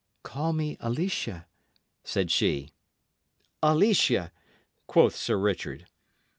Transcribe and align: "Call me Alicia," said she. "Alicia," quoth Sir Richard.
"Call 0.23 0.51
me 0.51 0.77
Alicia," 0.79 1.45
said 2.03 2.31
she. 2.31 2.71
"Alicia," 3.61 4.31
quoth 4.87 5.15
Sir 5.15 5.37
Richard. 5.37 5.85